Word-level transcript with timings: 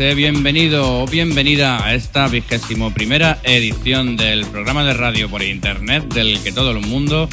Bienvenido 0.00 1.02
o 1.02 1.06
bienvenida 1.06 1.84
a 1.84 1.92
esta 1.92 2.26
vigésimo 2.26 2.90
primera 2.90 3.38
edición 3.42 4.16
del 4.16 4.46
programa 4.46 4.82
de 4.82 4.94
radio 4.94 5.28
por 5.28 5.42
internet 5.42 6.14
del 6.14 6.42
que 6.42 6.52
todo 6.52 6.70
el 6.70 6.80
mundo 6.80 7.28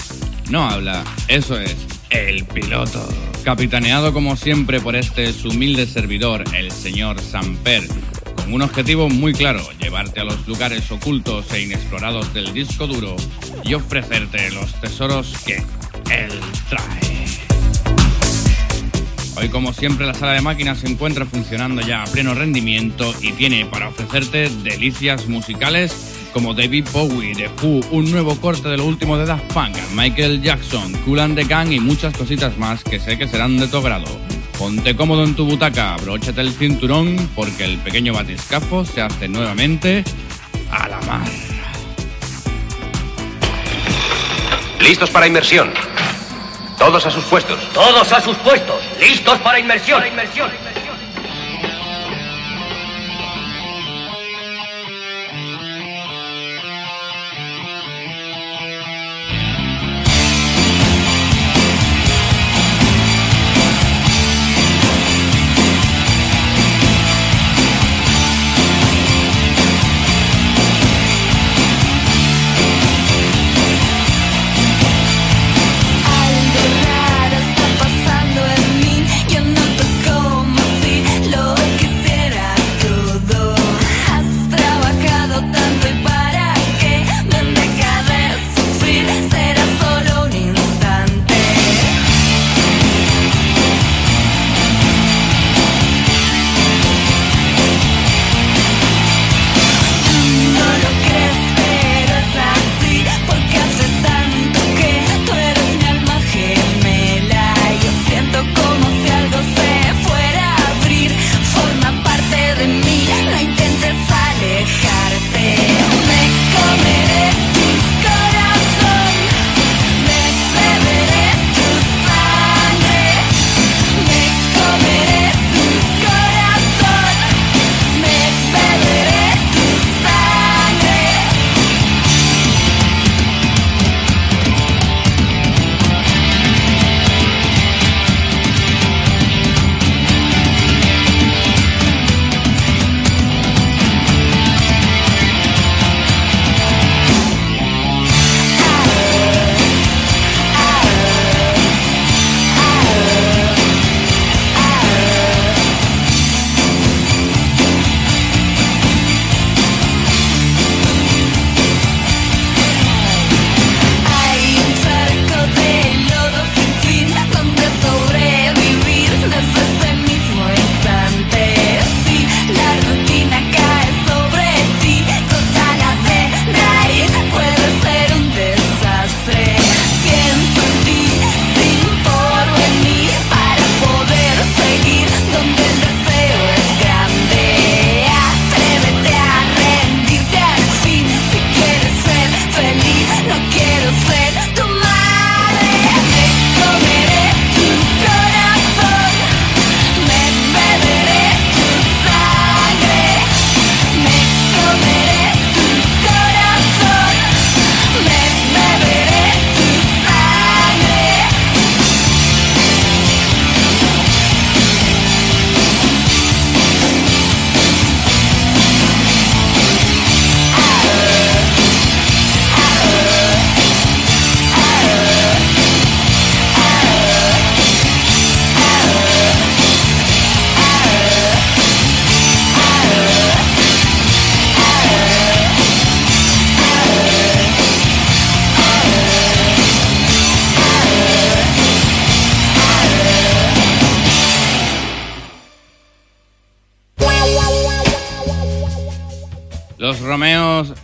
no 0.49 0.70
habla. 0.70 1.05
Eso 1.30 1.57
es, 1.57 1.77
el 2.09 2.43
piloto. 2.43 3.07
Capitaneado 3.45 4.12
como 4.12 4.35
siempre 4.35 4.81
por 4.81 4.98
este 4.98 5.31
su 5.31 5.48
humilde 5.48 5.85
servidor, 5.85 6.43
el 6.53 6.70
señor 6.70 7.21
Samper, 7.21 7.84
con 8.35 8.53
un 8.53 8.62
objetivo 8.62 9.07
muy 9.07 9.31
claro, 9.31 9.62
llevarte 9.79 10.20
a 10.20 10.26
los 10.26 10.45
lugares 10.45 10.91
ocultos 10.91 11.49
e 11.54 11.62
inexplorados 11.62 12.34
del 12.34 12.54
disco 12.54 12.85
duro 12.85 13.15
y 13.63 13.76
ofrecerte 13.76 14.52
los 14.52 14.73
tesoros 14.81 15.34
que 15.45 15.55
él 15.55 16.31
trae. 16.70 17.16
Hoy, 19.40 19.50
como 19.50 19.72
siempre, 19.72 20.07
la 20.07 20.16
sala 20.16 20.32
de 20.32 20.41
máquinas 20.41 20.80
se 20.80 20.88
encuentra 20.88 21.24
funcionando 21.24 21.82
ya 21.82 22.02
a 22.02 22.05
pleno 22.05 22.34
rendimiento 22.34 23.13
y 23.21 23.34
tiene 23.34 23.68
para 23.68 23.90
ofrecerte 23.90 24.49
delicias 24.63 25.27
musicales 25.27 26.16
como 26.34 26.55
David 26.55 26.88
Bowie, 26.91 27.35
The 27.35 27.49
Who, 27.62 27.82
un 27.91 28.10
nuevo 28.10 28.35
corte 28.38 28.68
de 28.68 28.77
lo 28.77 28.85
último 28.85 29.15
de 29.15 29.27
Daft 29.27 29.54
Punk, 29.54 29.77
Michael 29.93 30.41
Jackson, 30.41 30.91
Cool 31.05 31.20
and 31.20 31.35
the 31.35 31.43
Gang 31.43 31.71
y 31.71 31.80
muchas 31.80 32.18
cositas 32.18 32.58
más 32.58 32.84
que 32.84 32.99
sé 32.99 33.15
que 33.20 33.27
serán 33.27 33.58
de 33.58 33.68
tu 33.68 33.80
grado. 33.80 34.08
Ponte 34.58 34.96
cómodo 34.96 35.24
en 35.24 35.35
tu 35.35 35.46
butaca, 35.46 35.93
abróchate 35.93 36.41
el 36.41 36.52
cinturón 36.52 37.15
porque 37.35 37.63
el 37.63 37.77
pequeño 37.77 38.13
batiscafo 38.13 38.85
se 38.85 39.04
hace 39.04 39.27
nuevamente 39.27 40.04
a 40.71 40.88
la 40.88 40.99
mar. 41.02 41.27
Listos 44.82 45.12
para 45.12 45.27
inmersión. 45.27 45.70
Todos 46.78 47.06
a 47.06 47.12
sus 47.12 47.24
puestos. 47.26 47.60
Todos 47.74 48.12
a 48.12 48.22
sus 48.22 48.38
puestos. 48.38 48.82
Listos 49.00 49.40
para 49.40 49.60
inmersión. 49.60 50.00
Para 50.00 50.10
inmersión. 50.10 50.52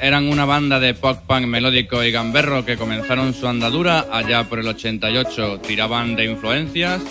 Eran 0.03 0.27
una 0.27 0.43
banda 0.43 0.81
de 0.81 0.93
pop 0.93 1.19
punk 1.25 1.45
melódico 1.45 2.03
y 2.03 2.11
gamberro 2.11 2.65
que 2.65 2.75
comenzaron 2.75 3.33
su 3.33 3.47
andadura 3.47 4.07
allá 4.11 4.43
por 4.49 4.59
el 4.59 4.67
88. 4.67 5.61
Tiraban 5.65 6.17
de 6.17 6.25
influencias 6.25 7.01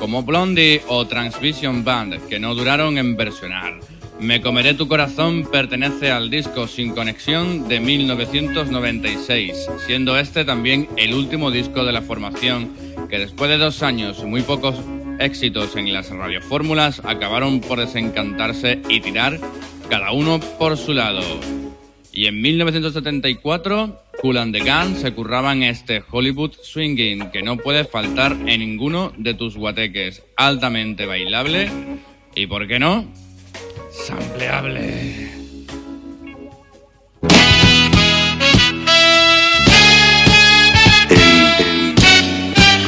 como 0.00 0.24
Blondie 0.24 0.82
o 0.88 1.06
Transvision 1.06 1.84
Band, 1.84 2.26
que 2.26 2.40
no 2.40 2.56
duraron 2.56 2.98
en 2.98 3.16
versionar. 3.16 3.78
Me 4.18 4.40
comeré 4.40 4.74
tu 4.74 4.88
corazón 4.88 5.48
pertenece 5.48 6.10
al 6.10 6.28
disco 6.28 6.66
Sin 6.66 6.92
Conexión 6.92 7.68
de 7.68 7.78
1996, 7.78 9.68
siendo 9.86 10.18
este 10.18 10.44
también 10.44 10.88
el 10.96 11.14
último 11.14 11.52
disco 11.52 11.84
de 11.84 11.92
la 11.92 12.02
formación 12.02 12.72
que 13.08 13.20
después 13.20 13.48
de 13.48 13.58
dos 13.58 13.84
años 13.84 14.18
y 14.24 14.26
muy 14.26 14.42
pocos 14.42 14.74
éxitos 15.20 15.76
en 15.76 15.92
las 15.92 16.10
radiofórmulas 16.10 17.00
acabaron 17.04 17.60
por 17.60 17.78
desencantarse 17.78 18.82
y 18.88 18.98
tirar 18.98 19.38
cada 19.88 20.10
uno 20.10 20.40
por 20.58 20.76
su 20.76 20.94
lado. 20.94 21.22
Y 22.12 22.26
en 22.26 22.40
1974, 22.40 24.02
Cool 24.20 24.38
and 24.38 24.54
the 24.54 24.60
Gun 24.60 24.96
se 24.96 25.12
curraban 25.12 25.62
este 25.62 26.02
Hollywood 26.10 26.52
Swinging, 26.62 27.30
que 27.30 27.42
no 27.42 27.56
puede 27.56 27.84
faltar 27.84 28.32
en 28.32 28.60
ninguno 28.60 29.12
de 29.16 29.34
tus 29.34 29.56
guateques. 29.56 30.22
Altamente 30.36 31.06
bailable 31.06 31.70
y, 32.34 32.46
¿por 32.46 32.66
qué 32.66 32.78
no? 32.78 33.06
Sampleable. 33.90 35.30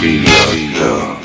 Hey, 0.05 1.22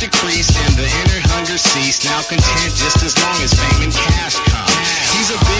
decreased 0.00 0.56
and 0.56 0.72
the 0.80 0.88
inner 1.04 1.20
hunger 1.28 1.58
ceased. 1.60 2.08
Now 2.08 2.24
content 2.24 2.72
just 2.72 3.04
as 3.04 3.12
long 3.20 3.36
as 3.44 3.52
fame 3.52 3.84
and 3.84 3.92
cash 3.92 4.40
come. 4.48 4.64
He's 5.12 5.28
a 5.28 5.38
big 5.52 5.59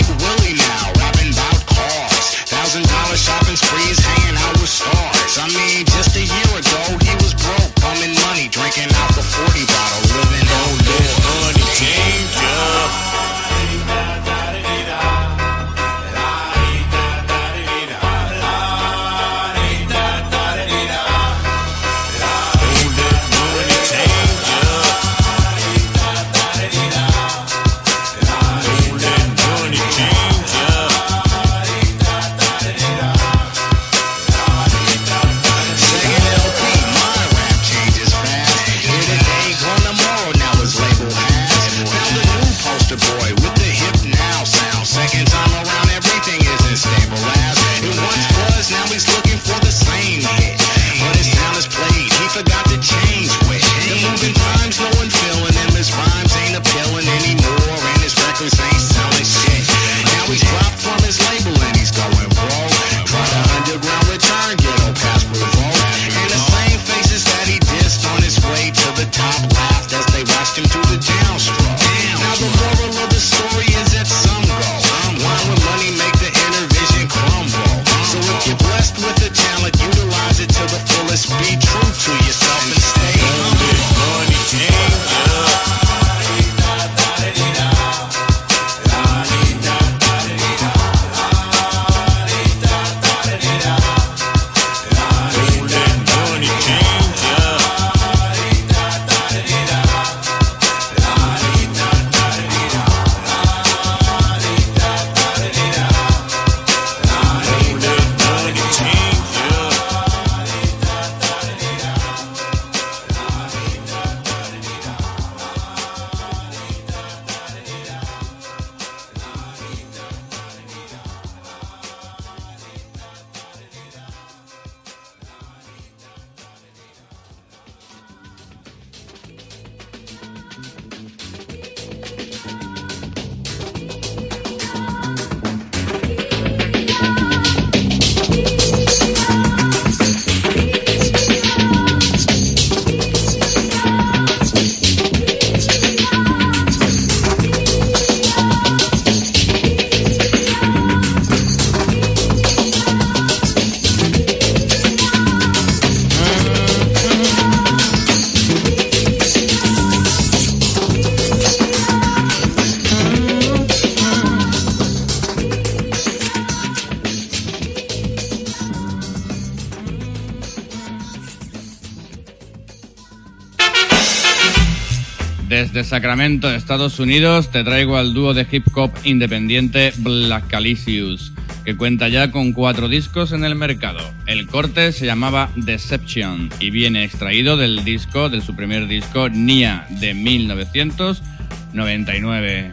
Sacramento, 175.84 176.50
Estados 176.50 176.99
Unidos, 176.99 177.50
te 177.50 177.62
traigo 177.64 177.96
al 177.96 178.12
dúo 178.14 178.34
de 178.34 178.46
hip 178.50 178.66
hop 178.75 178.90
independiente 179.04 179.92
Black 179.99 180.49
Calicious, 180.49 181.32
que 181.64 181.76
cuenta 181.76 182.08
ya 182.08 182.30
con 182.30 182.52
cuatro 182.52 182.88
discos 182.88 183.32
en 183.32 183.44
el 183.44 183.54
mercado. 183.54 184.00
El 184.26 184.46
corte 184.46 184.92
se 184.92 185.06
llamaba 185.06 185.50
Deception 185.56 186.50
y 186.60 186.70
viene 186.70 187.04
extraído 187.04 187.56
del 187.56 187.84
disco, 187.84 188.28
de 188.28 188.40
su 188.40 188.56
primer 188.56 188.88
disco, 188.88 189.28
Nia, 189.28 189.87
de 189.88 190.14
1999. 190.14 192.72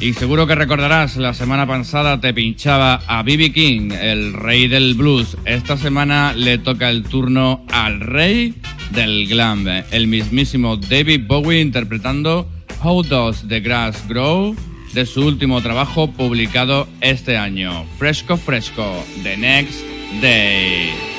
Y 0.00 0.12
seguro 0.12 0.46
que 0.46 0.54
recordarás, 0.54 1.16
la 1.16 1.32
semana 1.32 1.66
pasada 1.66 2.20
te 2.20 2.34
pinchaba 2.34 3.00
a 3.06 3.22
B.B. 3.22 3.52
King, 3.52 3.92
el 3.92 4.34
rey 4.34 4.68
del 4.68 4.94
blues. 4.94 5.38
Esta 5.46 5.76
semana 5.76 6.34
le 6.34 6.58
toca 6.58 6.90
el 6.90 7.02
turno 7.02 7.64
al 7.72 8.00
rey 8.00 8.54
del 8.92 9.26
glam. 9.28 9.66
Eh, 9.68 9.84
el 9.90 10.06
mismísimo 10.06 10.76
David 10.76 11.26
Bowie 11.26 11.60
interpretando 11.60 12.48
How 12.82 13.02
Does 13.02 13.46
the 13.48 13.60
Grass 13.60 14.06
Grow 14.08 14.54
de 14.94 15.06
su 15.06 15.26
último 15.26 15.60
trabajo 15.60 16.10
publicado 16.10 16.88
este 17.00 17.36
año, 17.36 17.84
Fresco 17.98 18.36
Fresco, 18.36 19.04
The 19.22 19.36
Next 19.36 19.80
Day. 20.20 21.15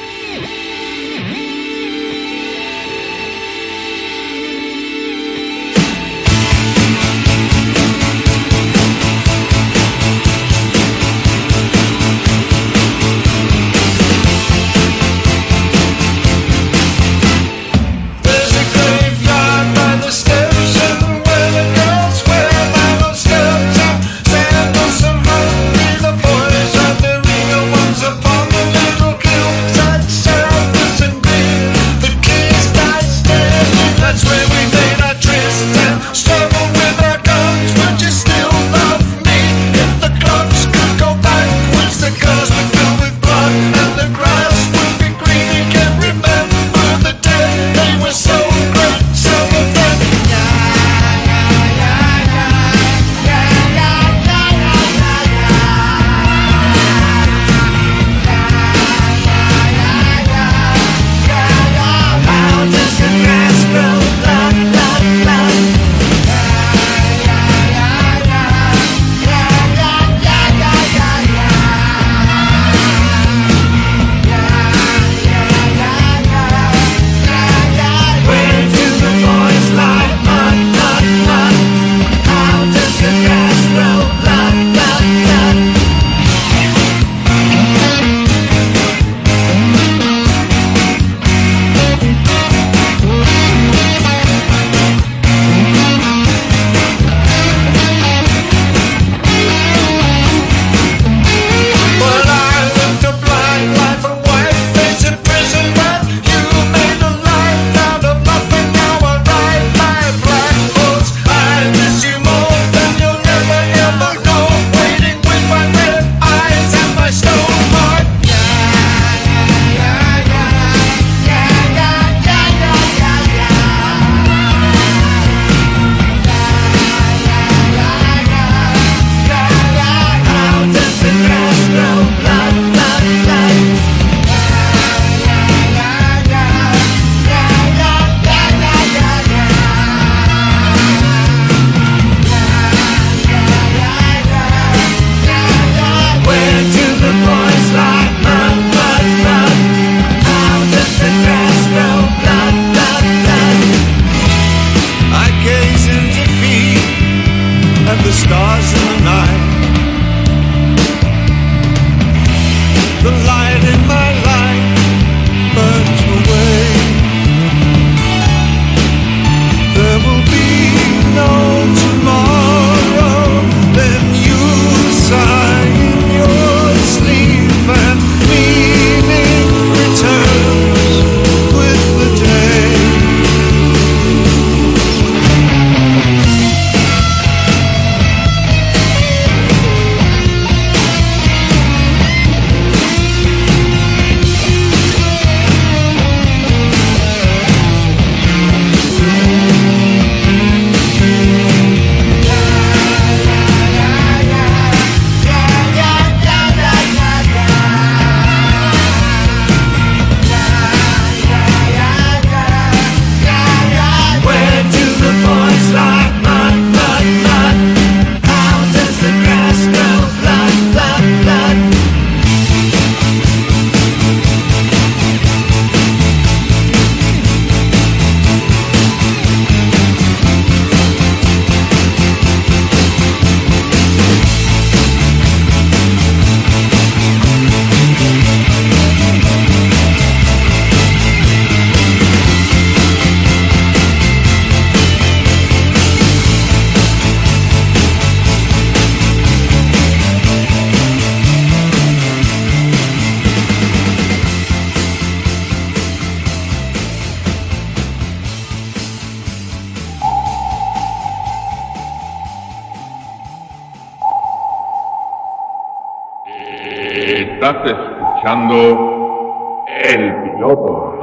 Estás 267.08 267.56
escuchando 267.64 269.66
el 269.82 270.14
piloto. 270.24 271.00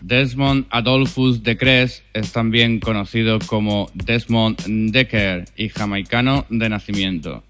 Desmond 0.00 0.66
Adolphus 0.70 1.42
de 1.42 1.58
Crest 1.58 2.04
es 2.14 2.30
también 2.30 2.78
conocido 2.78 3.40
como 3.44 3.90
Desmond 3.92 4.92
Decker 4.92 5.46
y 5.56 5.68
jamaicano 5.68 6.46
de 6.48 6.68
nacimiento. 6.68 7.42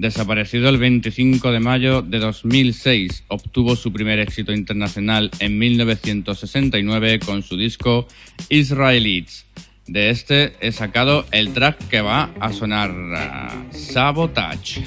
Desaparecido 0.00 0.70
el 0.70 0.78
25 0.78 1.52
de 1.52 1.60
mayo 1.60 2.00
de 2.00 2.20
2006, 2.20 3.24
obtuvo 3.28 3.76
su 3.76 3.92
primer 3.92 4.18
éxito 4.18 4.50
internacional 4.50 5.30
en 5.40 5.58
1969 5.58 7.18
con 7.18 7.42
su 7.42 7.58
disco 7.58 8.08
Israelites. 8.48 9.44
De 9.86 10.08
este 10.08 10.54
he 10.62 10.72
sacado 10.72 11.26
el 11.32 11.52
track 11.52 11.86
que 11.88 12.00
va 12.00 12.30
a 12.40 12.50
sonar 12.50 12.90
ah, 13.14 13.66
Sabotage. 13.72 14.86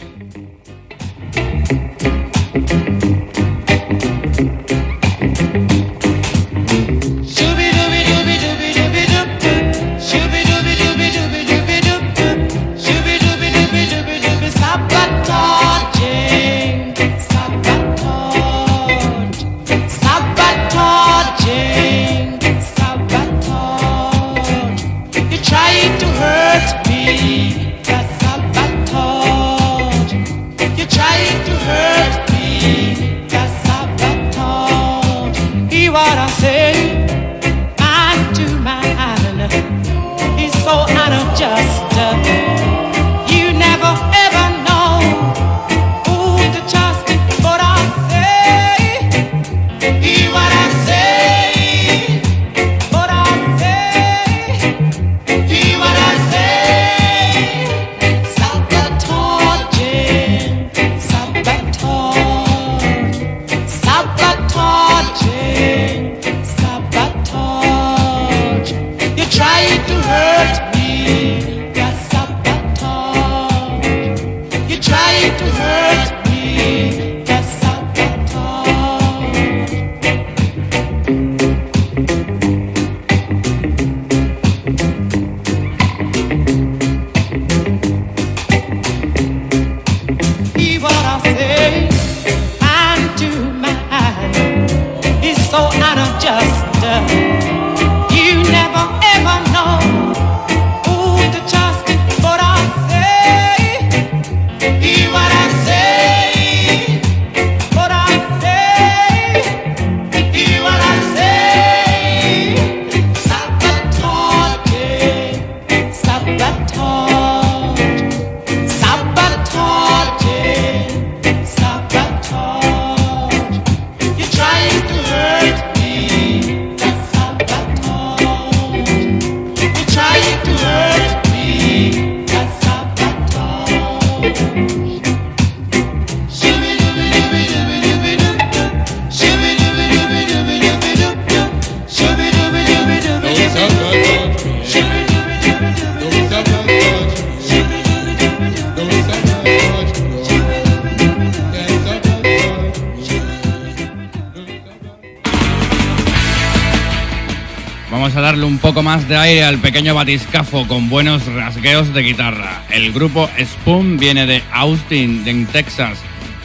de 159.07 159.17
aire 159.17 159.43
al 159.43 159.59
pequeño 159.59 159.95
batiscafo 159.95 160.67
con 160.67 160.89
buenos 160.89 161.25
rasgueos 161.25 161.93
de 161.93 162.01
guitarra. 162.01 162.63
El 162.69 162.91
grupo 162.93 163.29
Spoon 163.39 163.97
viene 163.97 164.25
de 164.25 164.41
Austin, 164.51 165.23
en 165.27 165.45
Texas, 165.47 165.99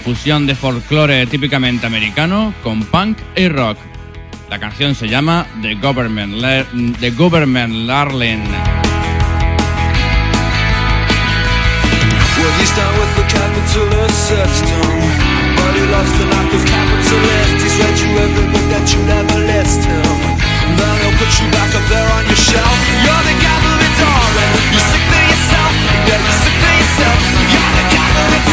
fusión 0.04 0.46
de 0.46 0.54
folclore 0.54 1.26
típicamente 1.26 1.86
americano 1.86 2.54
con 2.62 2.84
punk 2.84 3.18
y 3.36 3.48
rock. 3.48 3.78
La 4.50 4.58
canción 4.58 4.94
se 4.94 5.08
llama 5.08 5.46
The 5.62 5.74
Government, 5.74 6.42
The 7.00 7.10
Government 7.10 7.74
Larlin. 7.86 8.42
gotta 23.08 23.34
gather 23.40 23.76
it 23.88 23.98
all. 24.04 24.32
You 24.72 24.80
sick 24.90 25.00
of 25.00 25.24
yourself, 25.32 25.72
yeah, 26.08 26.20
you 26.26 26.32
sick 26.44 26.60
of 26.68 26.74
yourself. 26.76 27.18
You 27.40 27.46
gotta 27.56 27.84
gather 27.94 28.26
it 28.36 28.47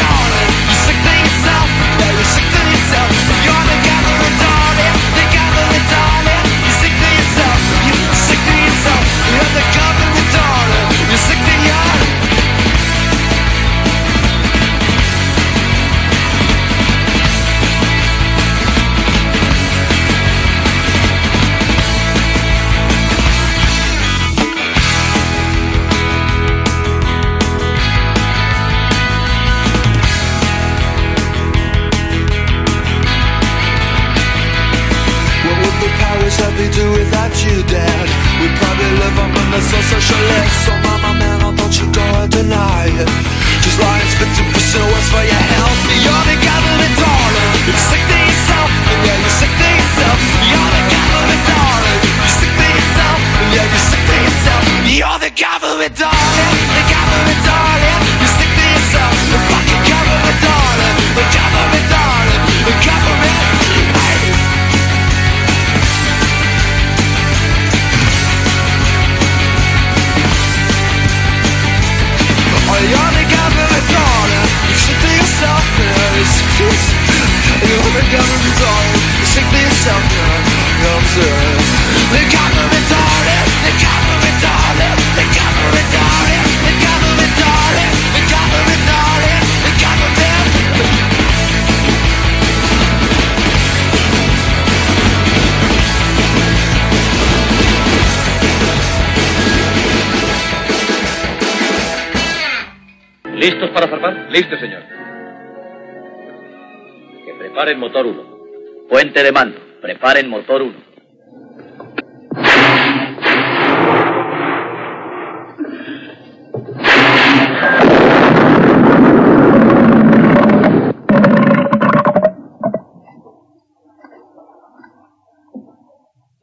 motor 107.78 108.06
1. 108.06 108.88
Puente 108.90 109.24
de 109.24 109.32
mando. 109.32 109.60
Preparen 109.82 110.30
motor 110.30 110.62
1. 110.62 110.74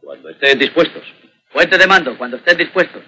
Cuando 0.03 0.29
estén 0.31 0.59
dispuestos. 0.59 1.03
Puente 1.53 1.79
de 1.79 1.87
mando, 1.87 2.17
cuando 2.17 2.37
estén 2.37 2.57
dispuestos. 2.57 3.03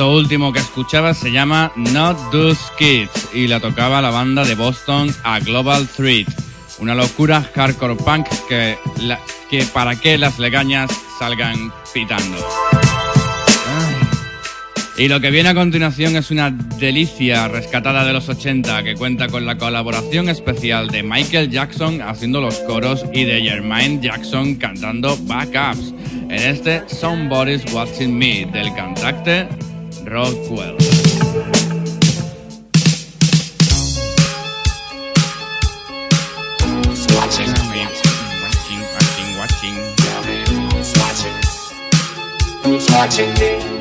Esto 0.00 0.16
último 0.16 0.50
que 0.50 0.60
escuchabas 0.60 1.18
se 1.18 1.30
llama 1.30 1.72
Not 1.76 2.16
Those 2.32 2.58
Kids 2.78 3.34
y 3.34 3.48
la 3.48 3.60
tocaba 3.60 4.00
la 4.00 4.08
banda 4.08 4.46
de 4.46 4.54
Boston 4.54 5.14
a 5.24 5.40
Global 5.40 5.86
Threat. 5.86 6.26
Una 6.78 6.94
locura 6.94 7.42
hardcore 7.54 7.96
punk 7.96 8.26
que, 8.48 8.78
para 9.74 9.96
que 9.96 10.16
las 10.16 10.38
legañas 10.38 10.90
salgan 11.18 11.70
pitando. 11.92 12.38
Y 14.96 15.08
lo 15.08 15.20
que 15.20 15.30
viene 15.30 15.50
a 15.50 15.54
continuación 15.54 16.16
es 16.16 16.30
una 16.30 16.50
delicia 16.50 17.48
rescatada 17.48 18.02
de 18.02 18.14
los 18.14 18.26
80 18.26 18.82
que 18.82 18.94
cuenta 18.94 19.28
con 19.28 19.44
la 19.44 19.58
colaboración 19.58 20.30
especial 20.30 20.88
de 20.88 21.02
Michael 21.02 21.50
Jackson 21.50 22.00
haciendo 22.00 22.40
los 22.40 22.58
coros 22.60 23.04
y 23.12 23.24
de 23.24 23.42
Jermaine 23.42 24.00
Jackson 24.00 24.54
cantando 24.54 25.18
backups 25.24 25.92
en 26.22 26.32
este 26.32 26.88
Somebody's 26.88 27.70
Watching 27.74 28.16
Me 28.16 28.46
del 28.46 28.72
cantante 28.72 29.46
Rockwell. 30.10 30.76
Watching 37.14 37.52
me. 37.70 37.86
Watching, 38.42 38.82
watching, 38.96 39.28
watching. 39.38 39.76
Who's 40.72 40.92
watching? 40.98 41.36
Who's 42.64 42.90
watching 42.90 43.32
me? 43.34 43.79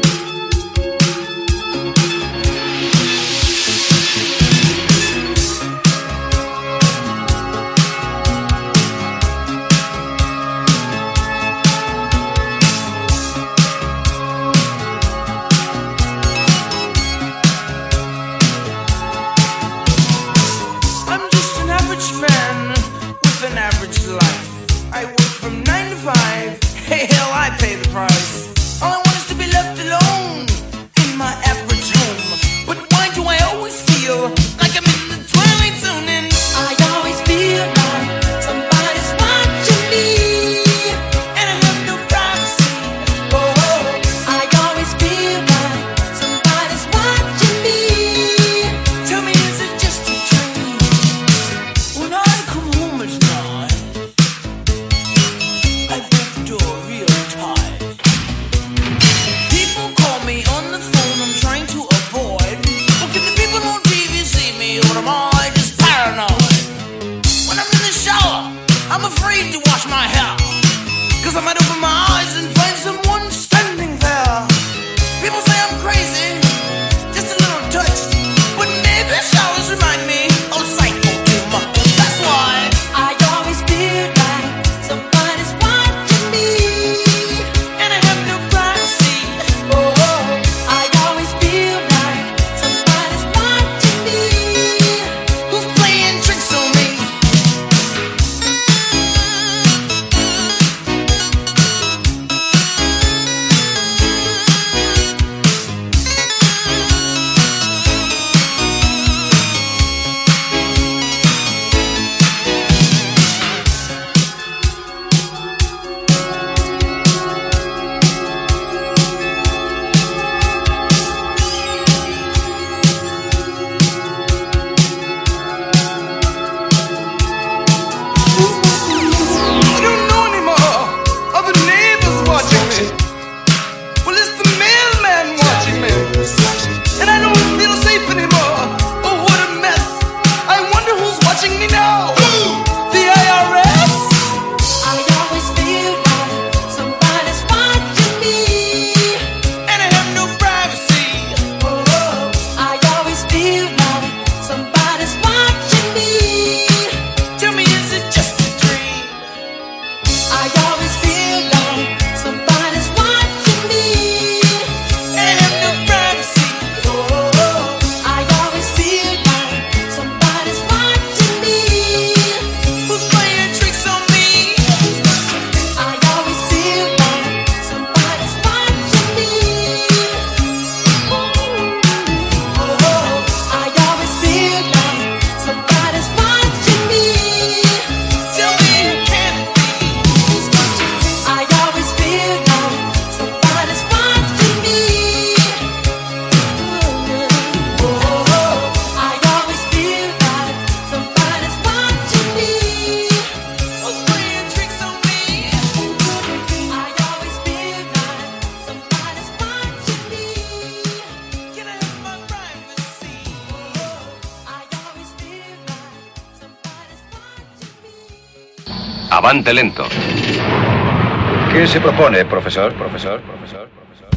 profesor, 222.29 222.73
profesor, 222.75 223.21
profesor, 223.21 223.69
profesor. 223.69 224.09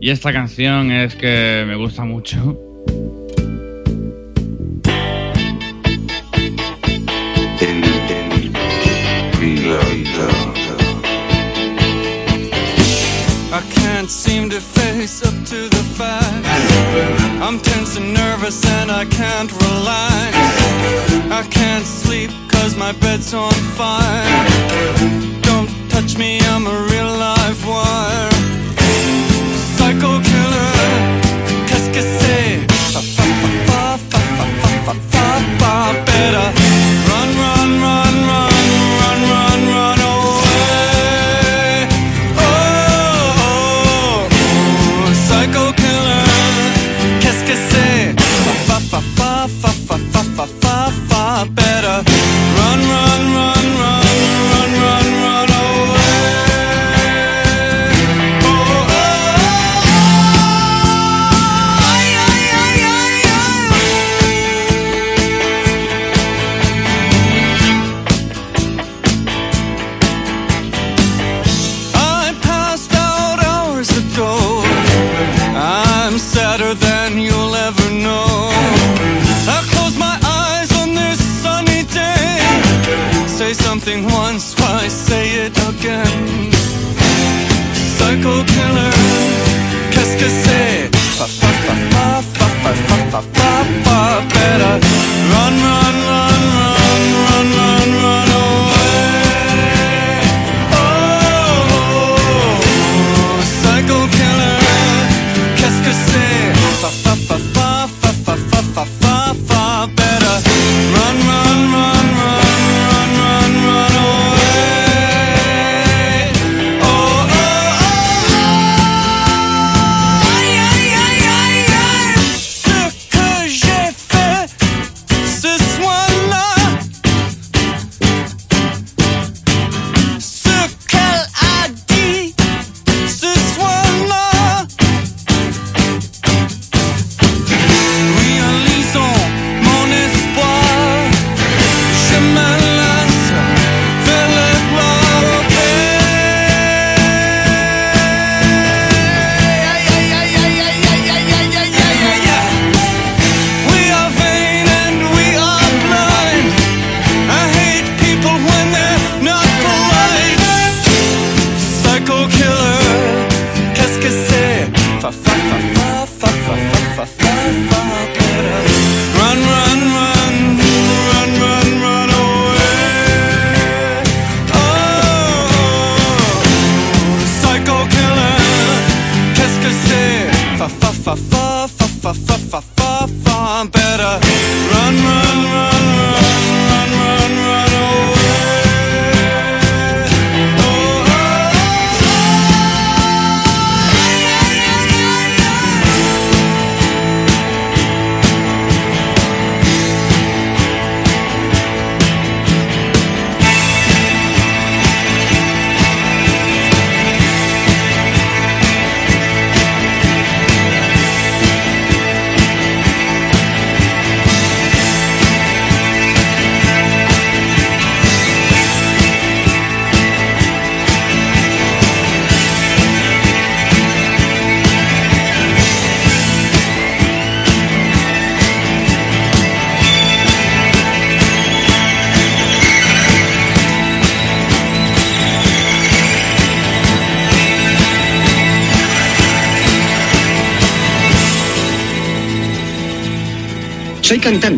Y 0.00 0.10
esta 0.10 0.32
canción 0.32 0.90
es 0.90 1.14
que 1.14 1.64
me 1.66 1.76
gusta 1.76 2.04
mucho 2.04 2.73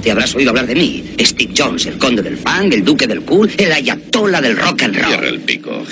seguramente 0.06 0.10
habrás 0.10 0.34
oído 0.34 0.50
hablar 0.50 0.66
de 0.66 0.74
mí. 0.74 1.04
Steve 1.20 1.52
Jones, 1.56 1.86
el 1.86 1.98
conde 1.98 2.22
del 2.22 2.36
fang, 2.36 2.72
el 2.72 2.84
duque 2.84 3.06
del 3.06 3.22
cool, 3.22 3.50
el 3.56 3.72
ayatola 3.72 4.40
del 4.40 4.56
rock 4.56 4.82
and 4.82 4.96
roll. 4.96 5.24
El 5.24 5.40
pico, 5.40 5.84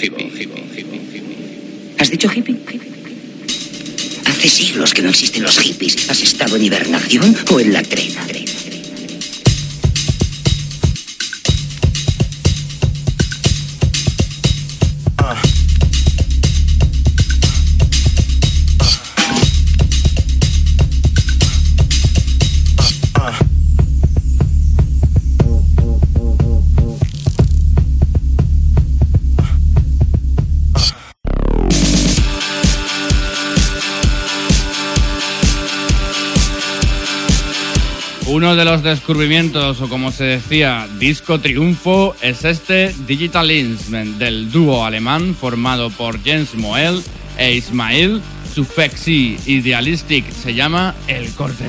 ¿Has 1.99 2.11
dicho 2.11 2.31
hippie? 2.33 2.57
Hace 4.27 4.49
siglos 4.49 4.93
que 4.93 5.03
no 5.03 5.11
existen 5.11 5.43
los 5.43 5.59
hippies. 5.59 6.09
¿Has 6.11 6.23
estado 6.23 6.57
en 6.57 6.65
hibernación 6.65 7.37
o 7.51 7.61
en 7.61 7.73
la 7.73 7.83
trena? 7.83 8.27
Uno 38.35 38.57
de 38.57 38.65
los 38.65 38.83
descubrimientos, 38.83 39.81
o 39.81 39.89
como 39.89 40.11
se 40.11 40.25
decía, 40.25 40.89
disco 40.99 41.39
triunfo, 41.39 42.17
es 42.21 42.45
este 42.45 42.93
Digital 43.07 43.49
Instrument 43.49 44.19
del 44.19 44.51
dúo 44.51 44.85
alemán 44.85 45.37
formado 45.41 45.89
por 45.91 46.21
Jens 46.21 46.57
Moel 46.57 47.01
e 47.39 47.55
Ismail 47.55 48.21
Sufexi 48.53 49.39
Idealistic. 49.47 50.29
Se 50.33 50.53
llama 50.53 50.97
El 51.07 51.33
Corte. 51.35 51.69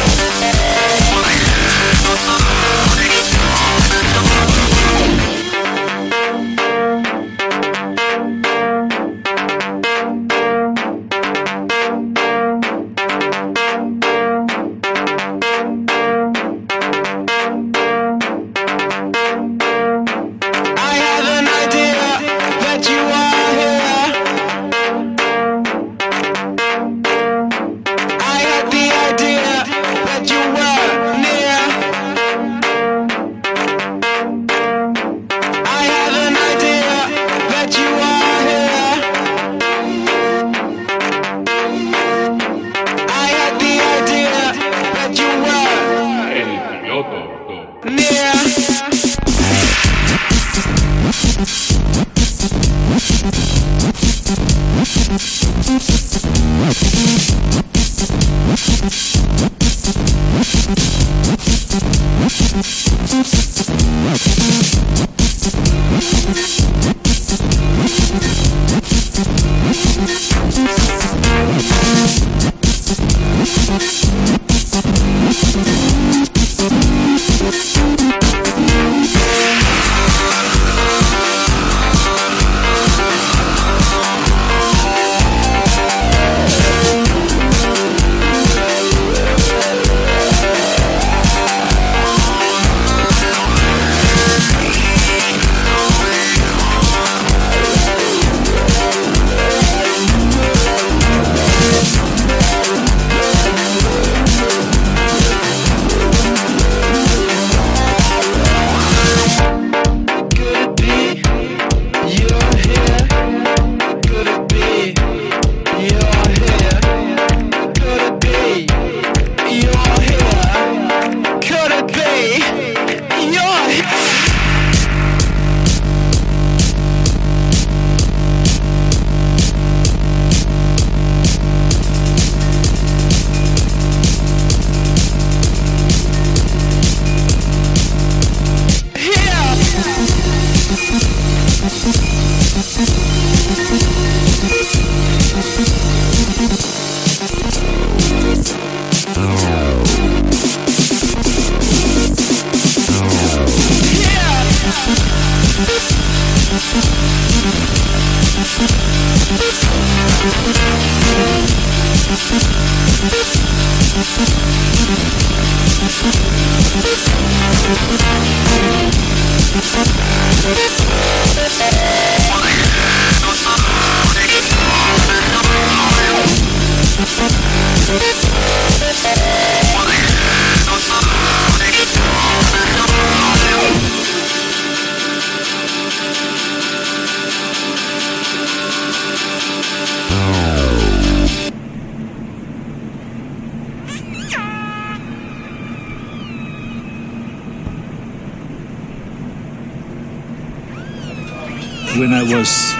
When 202.01 202.13
I 202.13 202.23
was 202.23 202.73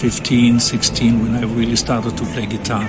15, 0.00 0.60
16, 0.60 1.22
when 1.22 1.34
I 1.34 1.42
really 1.52 1.74
started 1.74 2.16
to 2.16 2.24
play 2.26 2.46
guitar, 2.46 2.88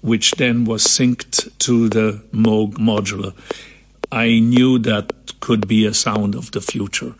which 0.00 0.32
then 0.32 0.64
was 0.64 0.84
synced 0.84 1.56
to 1.58 1.88
the 1.88 2.22
Moog 2.32 2.74
modular. 2.74 3.34
I 4.10 4.38
knew 4.38 4.78
that 4.80 5.12
could 5.40 5.68
be 5.68 5.86
a 5.86 5.94
sound 5.94 6.34
of 6.34 6.50
the 6.52 6.60
future 6.60 7.14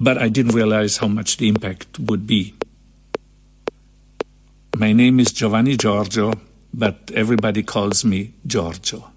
but 0.00 0.16
I 0.16 0.30
didn't 0.30 0.54
realize 0.54 0.96
how 0.96 1.08
much 1.08 1.36
the 1.36 1.46
impact 1.46 1.98
would 1.98 2.26
be. 2.26 2.54
My 4.76 4.92
name 4.94 5.20
is 5.20 5.30
Giovanni 5.30 5.76
Giorgio, 5.76 6.32
but 6.72 7.10
everybody 7.14 7.62
calls 7.62 8.02
me 8.02 8.32
Giorgio. 8.46 9.10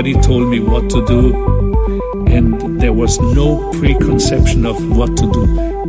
Nobody 0.00 0.26
told 0.26 0.48
me 0.48 0.58
what 0.60 0.88
to 0.88 1.04
do, 1.04 2.24
and 2.26 2.80
there 2.80 2.92
was 2.94 3.20
no 3.20 3.70
preconception 3.72 4.64
of 4.64 4.96
what 4.96 5.14
to 5.14 5.30
do. 5.30 5.79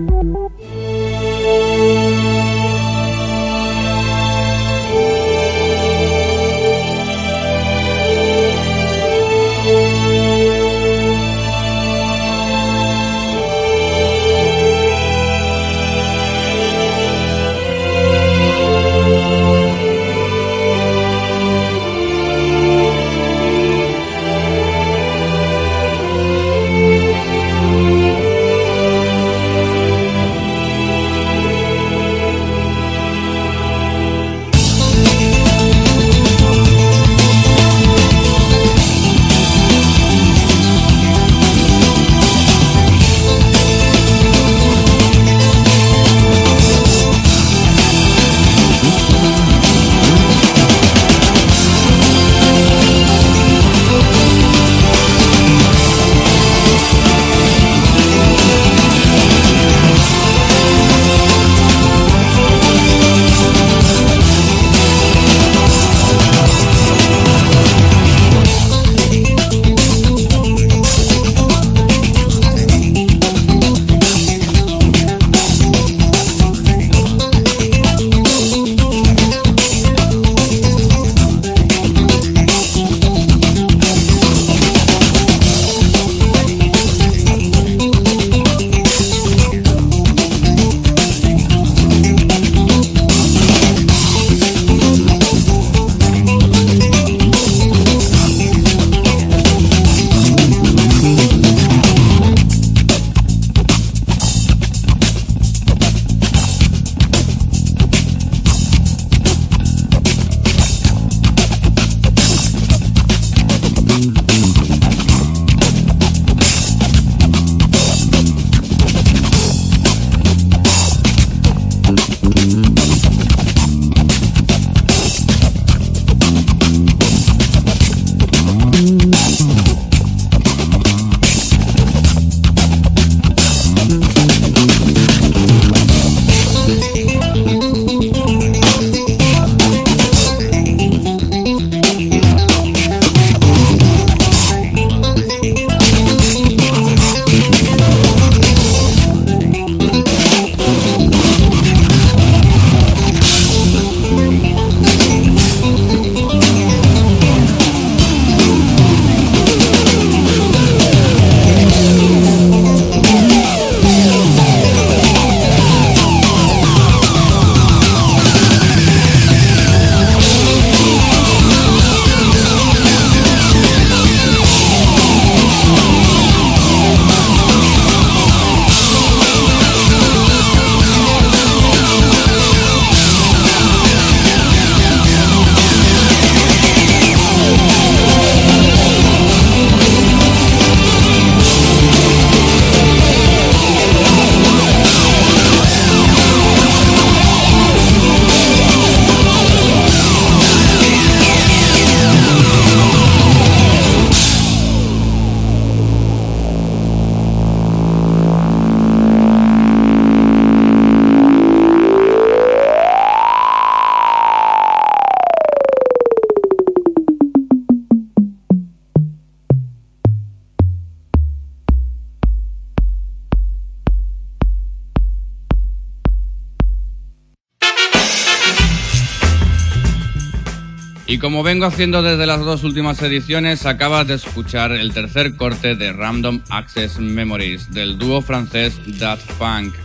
Como 231.22 231.43
vengo 231.43 231.67
haciendo 231.67 232.01
desde 232.01 232.26
las 232.26 232.39
dos 232.39 232.63
últimas 232.63 232.99
ediciones, 233.03 233.67
acabas 233.67 234.07
de 234.07 234.15
escuchar 234.15 234.72
el 234.72 234.91
tercer 234.91 235.36
corte 235.36 235.76
de 235.76 235.93
Random 235.93 236.41
Access 236.49 236.99
Memories 236.99 237.72
del 237.72 237.99
dúo 237.99 238.24
francés 238.24 238.80
Daft 238.99 239.32
Punk. 239.34 239.76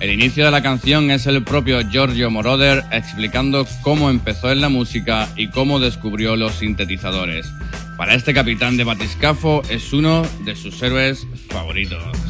El 0.00 0.10
inicio 0.10 0.46
de 0.46 0.50
la 0.50 0.62
canción 0.62 1.10
es 1.10 1.26
el 1.26 1.44
propio 1.44 1.80
Giorgio 1.90 2.30
Moroder 2.30 2.84
explicando 2.90 3.66
cómo 3.82 4.08
empezó 4.08 4.50
en 4.50 4.62
la 4.62 4.70
música 4.70 5.28
y 5.36 5.48
cómo 5.48 5.78
descubrió 5.78 6.36
los 6.36 6.54
sintetizadores. 6.54 7.46
Para 7.98 8.14
este 8.14 8.32
capitán 8.32 8.78
de 8.78 8.84
batiscafo 8.84 9.62
es 9.68 9.92
uno 9.92 10.22
de 10.44 10.56
sus 10.56 10.82
héroes 10.82 11.26
favoritos. 11.50 12.27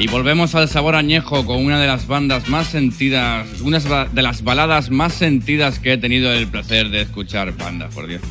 Y 0.00 0.06
volvemos 0.06 0.54
al 0.54 0.66
sabor 0.66 0.94
añejo 0.94 1.44
con 1.44 1.62
una 1.62 1.78
de 1.78 1.86
las 1.86 2.06
bandas 2.06 2.48
más 2.48 2.68
sentidas, 2.68 3.60
una 3.60 3.80
de 4.06 4.22
las 4.22 4.42
baladas 4.42 4.90
más 4.90 5.12
sentidas 5.12 5.78
que 5.78 5.92
he 5.92 5.98
tenido 5.98 6.32
el 6.32 6.48
placer 6.48 6.88
de 6.88 7.02
escuchar, 7.02 7.54
banda, 7.54 7.90
por 7.90 8.06
Dios. 8.06 8.22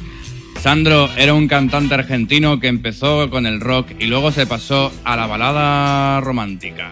Sandro 0.59 1.11
era 1.15 1.35
un 1.35 1.47
cantante 1.47 1.93
argentino 1.93 2.59
que 2.59 2.69
empezó 2.69 3.29
con 3.29 3.45
el 3.45 3.61
rock 3.61 3.91
y 3.99 4.07
luego 4.07 4.31
se 4.31 4.47
pasó 4.47 4.91
a 5.03 5.15
la 5.15 5.27
balada 5.27 6.19
romántica, 6.21 6.89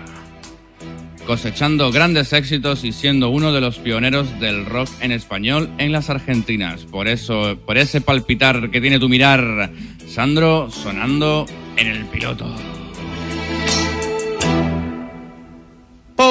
cosechando 1.25 1.91
grandes 1.91 2.31
éxitos 2.31 2.83
y 2.83 2.91
siendo 2.91 3.29
uno 3.29 3.51
de 3.51 3.61
los 3.61 3.79
pioneros 3.79 4.39
del 4.39 4.63
rock 4.67 4.89
en 5.01 5.11
español 5.11 5.71
en 5.79 5.91
las 5.91 6.11
Argentinas. 6.11 6.85
Por 6.85 7.07
eso, 7.07 7.57
por 7.65 7.79
ese 7.79 7.99
palpitar 7.99 8.69
que 8.69 8.79
tiene 8.79 8.99
tu 8.99 9.09
mirar, 9.09 9.71
Sandro 10.07 10.69
sonando 10.69 11.47
en 11.77 11.87
el 11.87 12.05
piloto. 12.05 12.45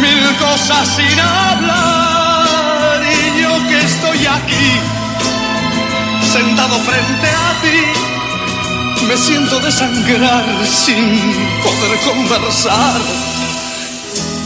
Mil 0.00 0.36
cosas 0.38 0.88
sin 0.96 1.20
hablar. 1.20 3.02
Y 3.02 3.42
yo 3.42 3.50
que 3.68 3.78
estoy 3.80 4.26
aquí, 4.26 4.68
sentado 6.32 6.78
frente 6.80 7.28
a 7.28 7.60
ti, 7.62 9.06
me 9.06 9.16
siento 9.16 9.60
desangrar 9.60 10.44
sin 10.66 11.34
poder 11.62 11.98
conversar, 12.04 13.00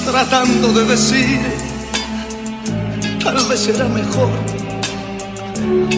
tratando 0.05 0.73
de 0.73 0.85
decir 0.85 1.65
tal 3.25 3.43
vez 3.49 3.61
será 3.61 3.89
mejor. 3.89 4.29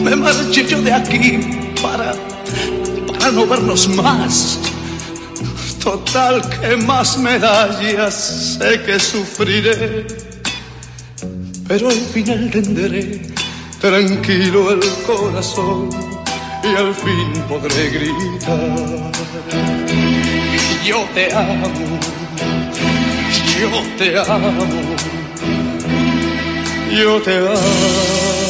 Me 0.01 0.15
marche 0.15 0.65
yo 0.65 0.81
de 0.81 0.93
aquí 0.93 1.39
para, 1.81 2.13
para 3.11 3.31
no 3.31 3.45
vernos 3.45 3.87
más. 3.89 4.59
Total, 5.87 6.41
que 6.49 6.75
más 6.75 7.17
medallas 7.17 8.57
sé 8.59 8.81
que 8.81 8.99
sufriré, 8.99 10.05
pero 11.65 11.87
al 11.87 12.01
final 12.13 12.51
tendré 12.51 13.21
tranquilo 13.79 14.71
el 14.73 14.81
corazón 15.05 15.89
y 16.61 16.75
al 16.75 16.93
fin 16.93 17.41
podré 17.47 17.89
gritar. 17.89 18.59
Yo 20.85 21.05
te 21.15 21.33
amo, 21.33 21.71
yo 23.57 23.69
te 23.97 24.19
amo 24.29 24.67
yo 26.91 27.21
te 27.21 27.37
amo. 27.37 28.46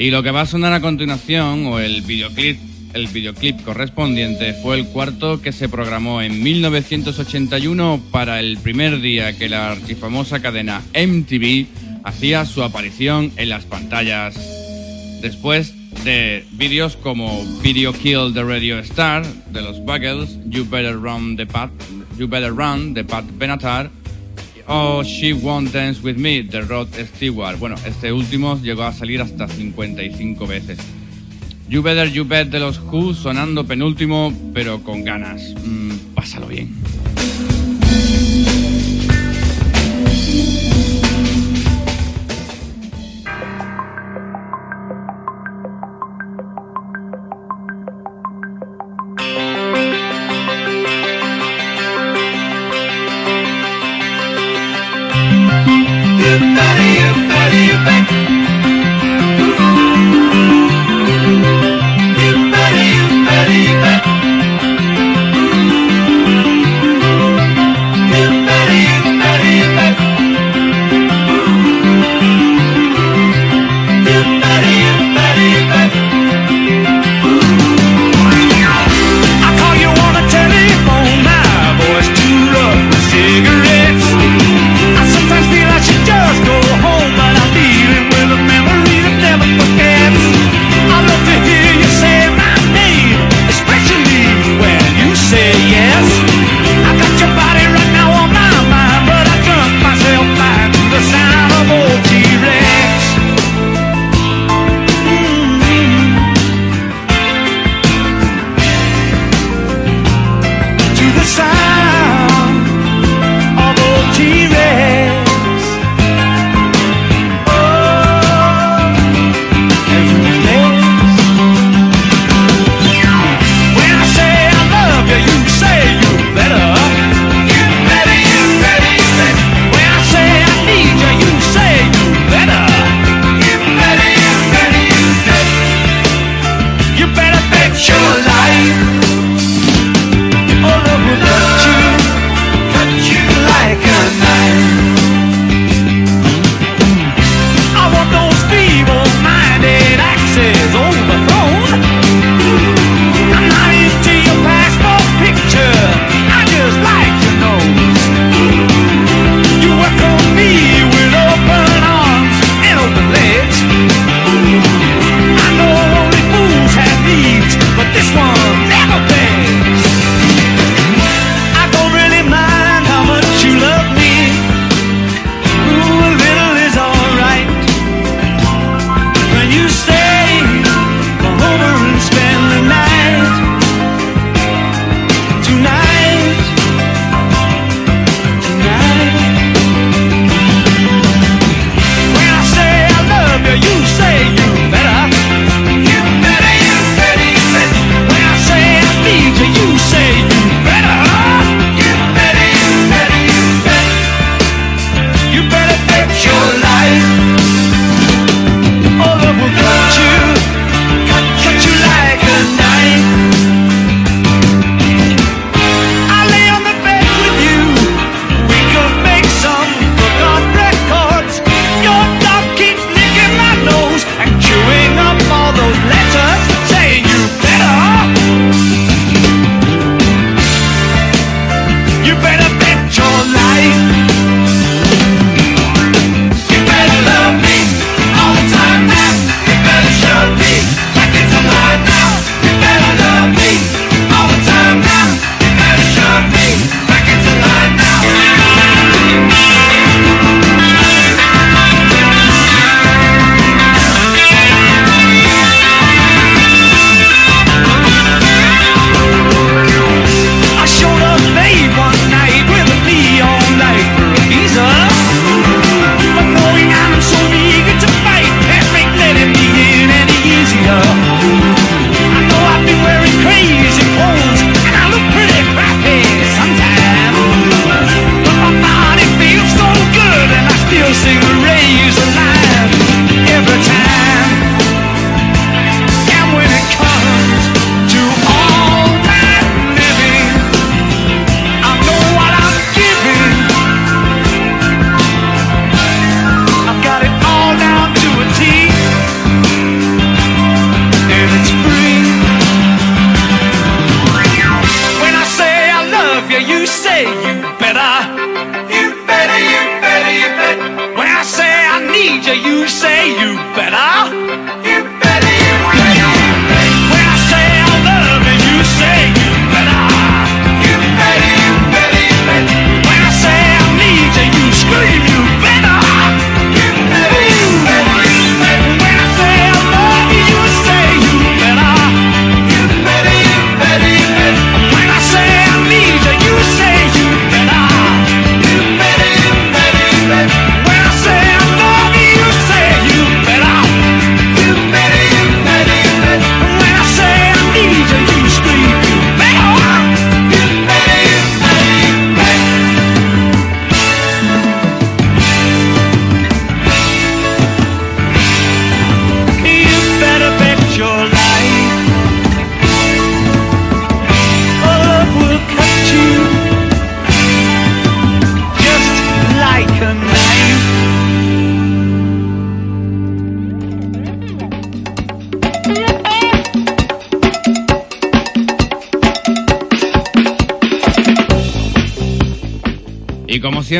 Y 0.00 0.10
lo 0.10 0.22
que 0.22 0.30
va 0.30 0.40
a 0.40 0.46
sonar 0.46 0.72
a 0.72 0.80
continuación, 0.80 1.66
o 1.66 1.78
el 1.78 2.00
videoclip, 2.00 2.58
el 2.94 3.06
videoclip 3.08 3.60
correspondiente, 3.60 4.54
fue 4.54 4.78
el 4.78 4.86
cuarto 4.86 5.42
que 5.42 5.52
se 5.52 5.68
programó 5.68 6.22
en 6.22 6.42
1981 6.42 8.00
para 8.10 8.40
el 8.40 8.56
primer 8.56 9.02
día 9.02 9.36
que 9.36 9.50
la 9.50 9.72
archifamosa 9.72 10.40
cadena 10.40 10.80
MTV 10.94 11.66
hacía 12.02 12.46
su 12.46 12.62
aparición 12.62 13.30
en 13.36 13.50
las 13.50 13.66
pantallas. 13.66 14.36
Después 15.20 15.74
de 16.02 16.46
vídeos 16.52 16.96
como 16.96 17.44
Video 17.62 17.92
Kill 17.92 18.32
the 18.32 18.42
Radio 18.42 18.78
Star 18.78 19.26
de 19.26 19.60
los 19.60 19.84
Buggles, 19.84 20.38
You 20.46 20.64
Better 20.64 20.94
Run 20.94 21.36
the 21.36 21.44
Pat, 21.44 21.70
You 22.16 22.26
Better 22.26 22.54
Run 22.54 22.94
de 22.94 23.04
Pat 23.04 23.26
Benatar 23.36 23.90
o 24.72 25.02
She 25.02 25.32
Won't 25.32 25.72
Dance 25.72 26.00
With 26.00 26.14
Me 26.16 26.44
de 26.44 26.60
Rod 26.60 26.88
Stewart. 27.16 27.58
Bueno, 27.58 27.74
este 27.84 28.12
último 28.12 28.56
llegó 28.62 28.84
a 28.84 28.92
salir 28.92 29.20
hasta 29.20 29.48
55 29.48 30.46
veces. 30.46 30.78
You 31.68 31.82
Better 31.82 32.10
You 32.10 32.24
Bet 32.24 32.50
de 32.50 32.60
los 32.60 32.80
Who 32.80 33.14
sonando 33.14 33.66
penúltimo 33.66 34.32
pero 34.54 34.82
con 34.82 35.02
ganas. 35.02 35.54
Mm, 35.64 36.14
pásalo 36.14 36.46
bien. 36.46 36.72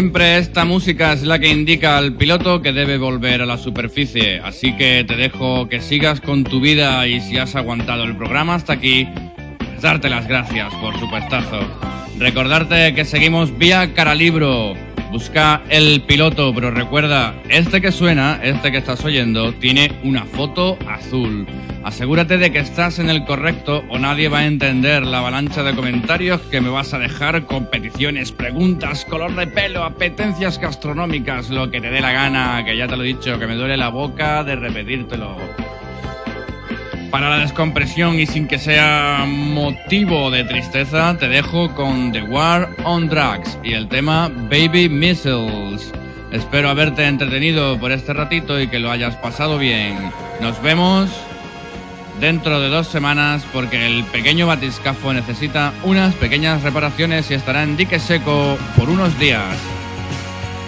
Siempre, 0.01 0.38
esta 0.38 0.64
música 0.64 1.12
es 1.12 1.24
la 1.24 1.38
que 1.38 1.51
indica 1.51 1.98
al 1.98 2.14
piloto 2.14 2.62
que 2.62 2.72
debe 2.72 2.96
volver 2.96 3.42
a 3.42 3.46
la 3.46 3.59
superficie. 3.59 4.40
Así 4.42 4.74
que 4.74 5.05
te 5.07 5.14
dejo 5.14 5.68
que 5.68 5.82
sigas 5.82 6.22
con 6.22 6.42
tu 6.42 6.59
vida 6.59 7.07
y 7.07 7.20
si 7.20 7.36
has 7.36 7.55
aguantado 7.55 8.05
el 8.05 8.16
programa 8.16 8.55
hasta 8.55 8.72
aquí, 8.72 9.07
darte 9.82 10.09
las 10.09 10.26
gracias 10.26 10.72
por 10.76 10.98
supuestazo. 10.98 11.61
Recordarte 12.18 12.94
que 12.94 13.05
seguimos 13.05 13.59
vía 13.59 13.92
Caralibro. 13.92 14.89
Busca 15.11 15.62
el 15.68 16.02
piloto, 16.02 16.54
pero 16.54 16.70
recuerda, 16.70 17.34
este 17.48 17.80
que 17.80 17.90
suena, 17.90 18.38
este 18.44 18.70
que 18.70 18.78
estás 18.78 19.04
oyendo, 19.04 19.52
tiene 19.52 19.90
una 20.04 20.24
foto 20.24 20.78
azul. 20.88 21.48
Asegúrate 21.82 22.38
de 22.38 22.52
que 22.52 22.61
estás 22.61 23.00
en 23.00 23.11
el 23.11 23.24
correcto 23.24 23.82
o 23.88 23.98
nadie 23.98 24.28
va 24.28 24.40
a 24.40 24.46
entender 24.46 25.04
la 25.04 25.18
avalancha 25.18 25.64
de 25.64 25.74
comentarios 25.74 26.40
que 26.42 26.61
me 26.61 26.68
vas 26.68 26.94
a 26.94 27.00
dejar 27.00 27.44
con 27.46 27.66
peticiones, 27.66 28.30
preguntas, 28.30 29.04
color 29.04 29.34
de 29.34 29.48
pelo, 29.48 29.82
apetencias 29.82 30.61
gastronómicas, 30.61 31.50
lo 31.50 31.70
que 31.72 31.80
te 31.80 31.90
dé 31.90 32.00
la 32.00 32.12
gana, 32.12 32.64
que 32.64 32.76
ya 32.76 32.86
te 32.86 32.96
lo 32.96 33.02
he 33.02 33.08
dicho, 33.08 33.36
que 33.38 33.48
me 33.48 33.56
duele 33.56 33.76
la 33.76 33.88
boca 33.88 34.44
de 34.44 34.54
repetírtelo. 34.54 35.36
Para 37.11 37.28
la 37.28 37.38
descompresión 37.38 38.20
y 38.20 38.26
sin 38.26 38.46
que 38.46 38.58
sea 38.58 39.24
motivo 39.26 40.30
de 40.30 40.44
tristeza, 40.44 41.16
te 41.18 41.28
dejo 41.28 41.74
con 41.74 42.12
The 42.12 42.22
War 42.22 42.70
on 42.84 43.08
Drugs 43.08 43.58
y 43.64 43.72
el 43.72 43.88
tema 43.88 44.28
Baby 44.28 44.88
Missiles. 44.88 45.92
Espero 46.30 46.70
haberte 46.70 47.06
entretenido 47.06 47.76
por 47.80 47.90
este 47.90 48.12
ratito 48.12 48.61
y 48.61 48.68
que 48.68 48.78
lo 48.78 48.92
hayas 48.92 49.16
pasado 49.16 49.58
bien. 49.58 49.96
Nos 50.40 50.62
vemos 50.62 51.11
dentro 52.20 52.61
de 52.61 52.68
dos 52.68 52.86
semanas 52.86 53.44
porque 53.52 53.86
el 53.86 54.04
pequeño 54.04 54.46
batiscafo 54.46 55.12
necesita 55.12 55.72
unas 55.82 56.14
pequeñas 56.14 56.62
reparaciones 56.62 57.28
y 57.32 57.34
estará 57.34 57.64
en 57.64 57.76
dique 57.76 57.98
seco 57.98 58.56
por 58.76 58.88
unos 58.88 59.18
días. 59.18 59.56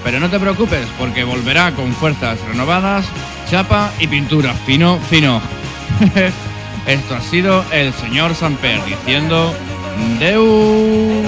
Pero 0.02 0.18
no 0.18 0.28
te 0.28 0.40
preocupes 0.40 0.88
porque 0.98 1.22
volverá 1.22 1.70
con 1.70 1.92
fuerzas 1.92 2.40
renovadas, 2.48 3.06
chapa 3.48 3.92
y 4.00 4.08
pintura 4.08 4.54
fino, 4.54 4.98
fino. 5.08 5.61
Esto 6.86 7.14
ha 7.14 7.20
sido 7.20 7.64
el 7.70 7.92
señor 7.94 8.34
Samper 8.34 8.84
diciendo 8.84 9.54
Deu. 10.18 11.22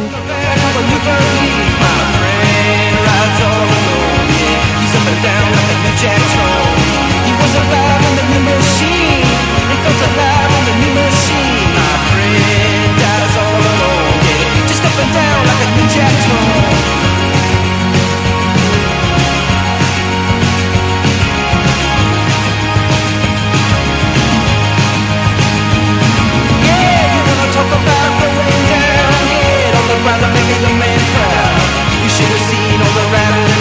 make 30.47 30.61
the 30.61 30.73
man 30.77 31.01
proud. 31.15 31.57
You 32.03 32.09
should 32.09 32.29
have 32.29 32.45
seen 32.51 32.81
all 32.81 32.95
the 32.99 33.07
rattling. 33.13 33.54